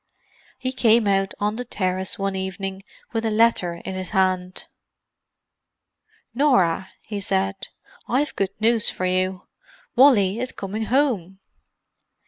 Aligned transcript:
He 0.57 0.71
came 0.71 1.07
out 1.07 1.35
on 1.39 1.57
the 1.57 1.63
terrace 1.63 2.17
one 2.17 2.35
evening 2.35 2.81
with 3.13 3.23
a 3.23 3.29
letter 3.29 3.75
in 3.85 3.93
his 3.93 4.09
hand. 4.09 4.65
"Norah," 6.33 6.89
he 7.07 7.19
said. 7.19 7.67
"I've 8.07 8.35
good 8.35 8.59
news 8.59 8.89
for 8.89 9.05
you—Wally 9.05 10.39
is 10.39 10.53
coming 10.53 10.85
home." 10.85 11.39